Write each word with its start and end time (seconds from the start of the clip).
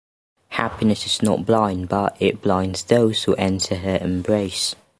Happiness 0.49 1.05
is 1.05 1.21
not 1.21 1.45
blind, 1.45 1.87
but 1.87 2.17
it 2.19 2.41
blinds 2.41 2.81
those 2.85 3.25
who 3.25 3.35
enter 3.35 3.75
her 3.75 3.99
embrace. 4.01 4.73